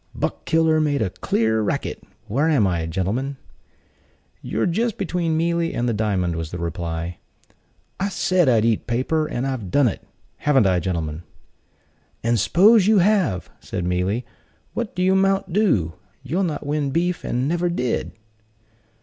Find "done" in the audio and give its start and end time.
9.69-9.87